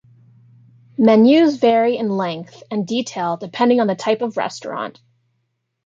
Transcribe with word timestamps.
Menus 0.97 1.57
vary 1.57 1.95
in 1.95 2.09
length 2.09 2.63
and 2.71 2.87
detail 2.87 3.37
depending 3.37 3.79
on 3.81 3.85
the 3.85 3.93
type 3.93 4.23
of 4.23 4.35
restaurant. 4.35 4.99